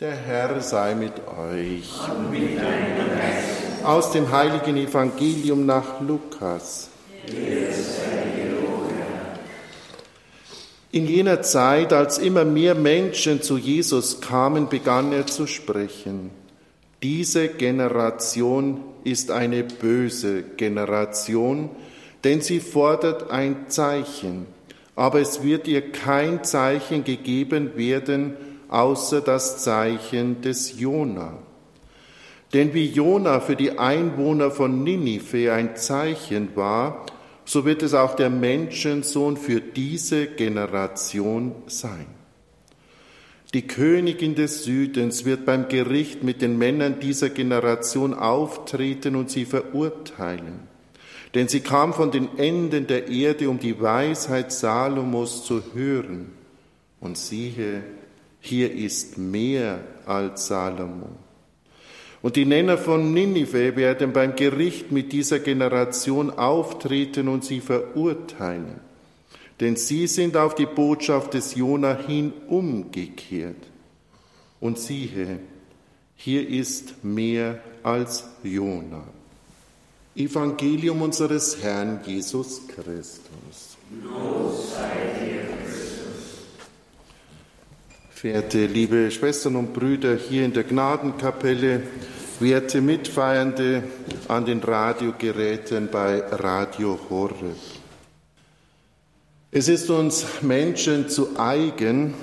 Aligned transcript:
Der 0.00 0.10
Herr 0.10 0.60
sei 0.60 0.96
mit 0.96 1.12
euch. 1.28 1.88
Aus 3.84 4.10
dem 4.10 4.32
heiligen 4.32 4.76
Evangelium 4.76 5.66
nach 5.66 6.00
Lukas. 6.00 6.88
In 10.90 11.06
jener 11.06 11.42
Zeit, 11.42 11.92
als 11.92 12.18
immer 12.18 12.44
mehr 12.44 12.74
Menschen 12.74 13.40
zu 13.40 13.56
Jesus 13.56 14.20
kamen, 14.20 14.68
begann 14.68 15.12
er 15.12 15.28
zu 15.28 15.46
sprechen. 15.46 16.30
Diese 17.00 17.46
Generation 17.46 18.80
ist 19.04 19.30
eine 19.30 19.62
böse 19.62 20.42
Generation, 20.56 21.70
denn 22.24 22.40
sie 22.40 22.58
fordert 22.58 23.30
ein 23.30 23.68
Zeichen, 23.68 24.46
aber 24.96 25.20
es 25.20 25.44
wird 25.44 25.68
ihr 25.68 25.92
kein 25.92 26.42
Zeichen 26.42 27.04
gegeben 27.04 27.76
werden, 27.76 28.36
außer 28.68 29.20
das 29.20 29.62
Zeichen 29.62 30.40
des 30.40 30.78
Jona. 30.78 31.38
Denn 32.52 32.72
wie 32.72 32.86
Jona 32.86 33.40
für 33.40 33.56
die 33.56 33.78
Einwohner 33.78 34.50
von 34.50 34.84
Ninive 34.84 35.52
ein 35.52 35.76
Zeichen 35.76 36.54
war, 36.54 37.04
so 37.44 37.64
wird 37.64 37.82
es 37.82 37.94
auch 37.94 38.14
der 38.14 38.30
Menschensohn 38.30 39.36
für 39.36 39.60
diese 39.60 40.26
Generation 40.26 41.54
sein. 41.66 42.06
Die 43.54 43.66
Königin 43.66 44.34
des 44.34 44.64
Südens 44.64 45.24
wird 45.24 45.44
beim 45.44 45.68
Gericht 45.68 46.24
mit 46.24 46.42
den 46.42 46.58
Männern 46.58 46.98
dieser 46.98 47.30
Generation 47.30 48.14
auftreten 48.14 49.14
und 49.14 49.30
sie 49.30 49.44
verurteilen. 49.44 50.60
Denn 51.34 51.48
sie 51.48 51.60
kam 51.60 51.92
von 51.92 52.10
den 52.10 52.38
Enden 52.38 52.86
der 52.86 53.08
Erde, 53.08 53.48
um 53.48 53.58
die 53.58 53.80
Weisheit 53.80 54.52
Salomos 54.52 55.44
zu 55.44 55.62
hören. 55.74 56.32
Und 57.00 57.18
siehe, 57.18 57.82
hier 58.44 58.70
ist 58.70 59.16
mehr 59.16 59.80
als 60.04 60.48
Salomo. 60.48 61.08
Und 62.20 62.36
die 62.36 62.44
Nenner 62.44 62.76
von 62.76 63.14
Ninive 63.14 63.74
werden 63.74 64.12
beim 64.12 64.36
Gericht 64.36 64.92
mit 64.92 65.12
dieser 65.12 65.38
Generation 65.38 66.30
auftreten 66.30 67.28
und 67.28 67.42
sie 67.42 67.60
verurteilen. 67.60 68.80
Denn 69.60 69.76
sie 69.76 70.06
sind 70.06 70.36
auf 70.36 70.54
die 70.54 70.66
Botschaft 70.66 71.32
des 71.32 71.54
Jona 71.54 71.96
hin 71.96 72.34
umgekehrt. 72.46 73.62
Und 74.60 74.78
siehe, 74.78 75.38
hier 76.16 76.46
ist 76.46 77.02
mehr 77.02 77.60
als 77.82 78.24
Jona. 78.42 79.04
Evangelium 80.14 81.00
unseres 81.00 81.62
Herrn 81.62 82.00
Jesus 82.04 82.60
Christus. 82.68 83.78
Los 84.02 84.74
sei 84.74 85.03
Verehrte 88.24 88.64
liebe 88.64 89.10
Schwestern 89.10 89.54
und 89.54 89.74
Brüder 89.74 90.16
hier 90.16 90.46
in 90.46 90.54
der 90.54 90.64
Gnadenkapelle, 90.64 91.82
werte 92.40 92.80
Mitfeiernde 92.80 93.82
an 94.28 94.46
den 94.46 94.60
Radiogeräten 94.60 95.90
bei 95.90 96.20
Radio 96.30 96.98
Horeb. 97.10 97.54
Es 99.50 99.68
ist 99.68 99.90
uns 99.90 100.24
Menschen 100.40 101.10
zu 101.10 101.38
eigen, 101.38 102.14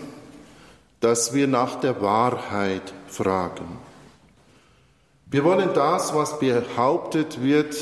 dass 1.01 1.35
wir 1.35 1.45
nach 1.45 1.79
der 1.79 2.01
Wahrheit 2.01 2.95
fragen. 3.07 3.77
Wir 5.27 5.43
wollen 5.43 5.69
das, 5.75 6.15
was 6.15 6.39
behauptet 6.39 7.43
wird, 7.43 7.75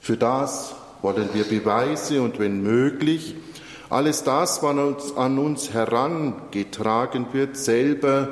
für 0.00 0.18
das 0.18 0.74
wollen 1.00 1.30
wir 1.32 1.44
Beweise 1.44 2.20
und 2.20 2.38
wenn 2.38 2.62
möglich 2.62 3.36
alles 3.88 4.24
das, 4.24 4.62
was 4.62 5.16
an 5.16 5.38
uns 5.38 5.72
herangetragen 5.72 7.26
wird, 7.32 7.56
selber 7.56 8.28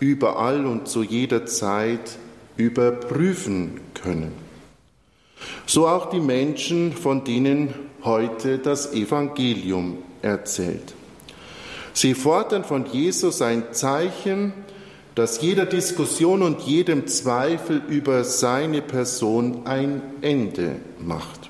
überall 0.00 0.66
und 0.66 0.88
zu 0.88 1.02
jeder 1.02 1.46
Zeit 1.46 2.18
überprüfen 2.56 3.80
können. 3.94 4.32
So 5.66 5.86
auch 5.86 6.10
die 6.10 6.20
Menschen, 6.20 6.92
von 6.92 7.24
denen 7.24 7.74
heute 8.02 8.58
das 8.58 8.92
Evangelium 8.92 9.98
erzählt. 10.22 10.94
Sie 11.92 12.14
fordern 12.14 12.64
von 12.64 12.86
Jesus 12.86 13.42
ein 13.42 13.72
Zeichen, 13.72 14.52
das 15.14 15.40
jeder 15.40 15.64
Diskussion 15.64 16.42
und 16.42 16.60
jedem 16.62 17.06
Zweifel 17.06 17.82
über 17.88 18.22
seine 18.24 18.82
Person 18.82 19.66
ein 19.66 20.02
Ende 20.20 20.76
macht. 20.98 21.48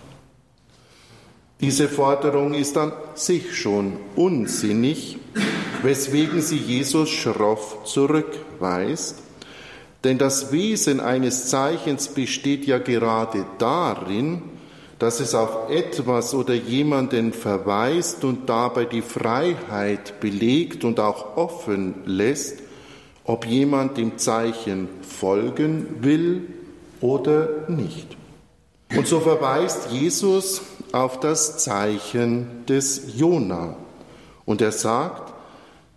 Diese 1.61 1.89
Forderung 1.89 2.53
ist 2.53 2.77
an 2.77 2.93
sich 3.15 3.57
schon 3.57 3.95
unsinnig, 4.15 5.17
weswegen 5.83 6.43
sie 6.43 6.59
Jesus 6.59 7.09
schroff 7.09 7.85
zurückweist. 7.85 9.23
Denn 10.05 10.19
das 10.19 10.53
Wesen 10.53 11.01
eines 11.01 11.49
Zeichens 11.49 12.09
besteht 12.09 12.67
ja 12.67 12.77
gerade 12.79 13.47
darin, 13.57 14.43
dass 14.99 15.21
es 15.21 15.35
auf 15.35 15.71
etwas 15.71 16.35
oder 16.35 16.55
jemanden 16.55 17.33
verweist 17.33 18.25
und 18.25 18.49
dabei 18.49 18.85
die 18.85 19.03
Freiheit 19.03 20.21
belegt 20.21 20.85
und 20.85 21.01
auch 21.01 21.39
offen 21.39 22.03
lässt, 22.05 22.59
ob 23.25 23.47
jemand 23.47 23.97
dem 23.97 24.19
Zeichen 24.19 24.89
folgen 25.03 26.03
will 26.03 26.49
oder 27.01 27.69
nicht. 27.69 28.17
Und 28.95 29.07
so 29.07 29.21
verweist 29.21 29.91
Jesus 29.91 30.63
auf 30.97 31.21
das 31.21 31.59
Zeichen 31.59 32.65
des 32.67 33.19
Jona. 33.19 33.77
Und 34.47 34.63
er 34.63 34.73
sagt, 34.73 35.35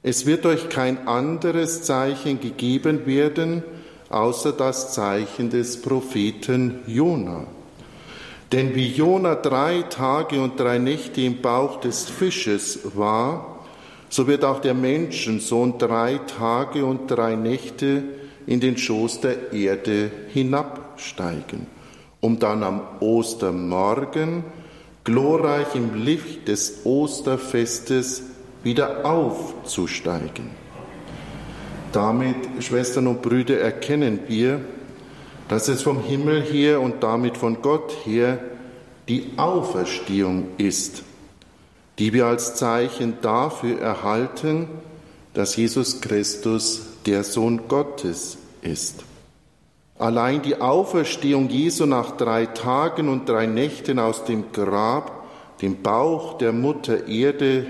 es 0.03 0.25
wird 0.25 0.45
euch 0.45 0.67
kein 0.67 1.07
anderes 1.07 1.83
Zeichen 1.83 2.41
gegeben 2.41 3.05
werden, 3.05 3.63
außer 4.09 4.51
das 4.51 4.93
Zeichen 4.93 5.49
des 5.49 5.81
Propheten 5.81 6.79
Jona. 6.85 7.45
Denn 8.51 8.75
wie 8.75 8.87
Jona 8.87 9.35
drei 9.35 9.83
Tage 9.83 10.41
und 10.41 10.59
drei 10.59 10.79
Nächte 10.79 11.21
im 11.21 11.41
Bauch 11.41 11.79
des 11.79 12.09
Fisches 12.09 12.79
war, 12.95 13.59
so 14.09 14.27
wird 14.27 14.43
auch 14.43 14.59
der 14.59 14.73
Menschensohn 14.73 15.77
drei 15.77 16.17
Tage 16.17 16.83
und 16.83 17.09
drei 17.09 17.35
Nächte 17.35 18.03
in 18.47 18.59
den 18.59 18.77
Schoß 18.77 19.21
der 19.21 19.53
Erde 19.53 20.11
hinabsteigen, 20.33 21.67
um 22.19 22.39
dann 22.39 22.63
am 22.63 22.81
Ostermorgen 22.99 24.43
glorreich 25.09 25.73
im 25.73 25.95
Licht 25.95 26.47
des 26.47 26.81
Osterfestes 26.85 28.21
wieder 28.61 29.03
aufzusteigen. 29.05 30.51
Damit, 31.91 32.35
Schwestern 32.59 33.07
und 33.07 33.23
Brüder, 33.23 33.59
erkennen 33.59 34.19
wir, 34.27 34.61
dass 35.47 35.67
es 35.67 35.81
vom 35.81 36.03
Himmel 36.03 36.43
her 36.43 36.79
und 36.79 37.01
damit 37.01 37.37
von 37.37 37.63
Gott 37.63 37.91
her 38.05 38.37
die 39.07 39.31
Auferstehung 39.37 40.49
ist, 40.59 41.01
die 41.97 42.13
wir 42.13 42.27
als 42.27 42.53
Zeichen 42.53 43.15
dafür 43.23 43.81
erhalten, 43.81 44.67
dass 45.33 45.55
Jesus 45.55 46.01
Christus 46.01 46.83
der 47.07 47.23
Sohn 47.23 47.67
Gottes 47.67 48.37
ist. 48.61 49.03
Allein 49.99 50.41
die 50.41 50.61
Auferstehung 50.61 51.49
Jesu 51.49 51.85
nach 51.85 52.15
drei 52.15 52.45
Tagen 52.45 53.09
und 53.09 53.27
drei 53.27 53.47
Nächten 53.47 53.99
aus 53.99 54.23
dem 54.23 54.45
Grab, 54.53 55.27
dem 55.61 55.83
Bauch 55.83 56.37
der 56.37 56.53
Mutter 56.53 57.09
Erde, 57.09 57.67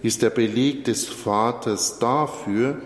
ist 0.00 0.22
der 0.22 0.30
Beleg 0.30 0.84
des 0.84 1.08
Vaters 1.08 1.98
dafür, 1.98 2.76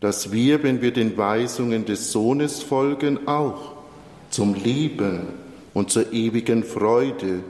dass 0.00 0.32
wir, 0.32 0.64
wenn 0.64 0.82
wir 0.82 0.92
den 0.92 1.16
Weisungen 1.16 1.84
des 1.84 2.10
Sohnes 2.10 2.60
folgen, 2.60 3.28
auch 3.28 3.72
zum 4.30 4.54
Leben 4.54 5.28
und 5.72 5.90
zur 5.90 6.12
ewigen 6.12 6.64
Freude 6.64 7.40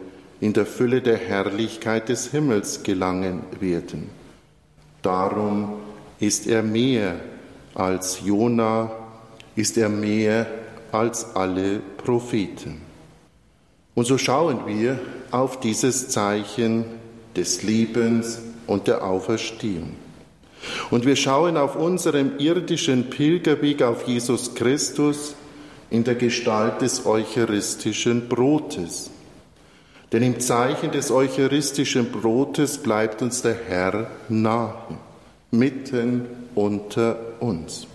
in 0.40 0.52
der 0.52 0.66
Fülle 0.66 1.00
der 1.00 1.16
Herrlichkeit 1.16 2.10
des 2.10 2.30
Himmels 2.30 2.82
gelangen 2.82 3.40
werden. 3.58 4.10
Darum 5.00 5.76
ist 6.20 6.46
er 6.46 6.62
mehr 6.62 7.16
als 7.74 8.20
Jona, 8.22 8.90
ist 9.56 9.78
er 9.78 9.88
mehr 9.88 10.46
als 10.94 11.34
alle 11.34 11.80
Propheten. 11.96 12.80
Und 13.94 14.06
so 14.06 14.16
schauen 14.16 14.66
wir 14.66 14.98
auf 15.30 15.60
dieses 15.60 16.08
Zeichen 16.08 16.84
des 17.36 17.62
Lebens 17.62 18.40
und 18.66 18.86
der 18.86 19.04
Auferstehung. 19.04 19.96
Und 20.90 21.04
wir 21.04 21.16
schauen 21.16 21.56
auf 21.56 21.76
unserem 21.76 22.38
irdischen 22.38 23.10
Pilgerweg 23.10 23.82
auf 23.82 24.06
Jesus 24.06 24.54
Christus 24.54 25.34
in 25.90 26.04
der 26.04 26.14
Gestalt 26.14 26.80
des 26.80 27.04
eucharistischen 27.04 28.28
Brotes. 28.28 29.10
Denn 30.12 30.22
im 30.22 30.40
Zeichen 30.40 30.92
des 30.92 31.10
eucharistischen 31.10 32.10
Brotes 32.10 32.78
bleibt 32.78 33.20
uns 33.20 33.42
der 33.42 33.56
Herr 33.68 34.10
nahe, 34.28 34.74
mitten 35.50 36.26
unter 36.54 37.18
uns. 37.40 37.86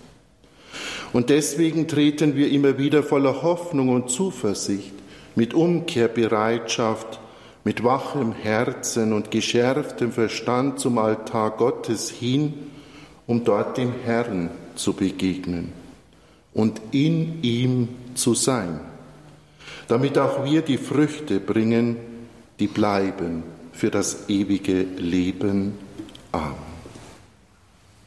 Und 1.12 1.30
deswegen 1.30 1.88
treten 1.88 2.36
wir 2.36 2.50
immer 2.50 2.78
wieder 2.78 3.02
voller 3.02 3.42
Hoffnung 3.42 3.88
und 3.88 4.10
Zuversicht, 4.10 4.92
mit 5.34 5.54
Umkehrbereitschaft, 5.54 7.20
mit 7.64 7.84
wachem 7.84 8.32
Herzen 8.32 9.12
und 9.12 9.30
geschärftem 9.30 10.12
Verstand 10.12 10.80
zum 10.80 10.98
Altar 10.98 11.50
Gottes 11.52 12.10
hin, 12.10 12.54
um 13.26 13.44
dort 13.44 13.76
dem 13.76 13.92
Herrn 14.04 14.50
zu 14.74 14.92
begegnen 14.92 15.72
und 16.52 16.80
in 16.90 17.42
ihm 17.42 17.88
zu 18.14 18.34
sein, 18.34 18.80
damit 19.88 20.18
auch 20.18 20.44
wir 20.44 20.62
die 20.62 20.78
Früchte 20.78 21.38
bringen, 21.38 21.96
die 22.58 22.66
bleiben 22.66 23.42
für 23.72 23.90
das 23.90 24.28
ewige 24.28 24.82
Leben. 24.82 25.74
Amen. 26.32 26.69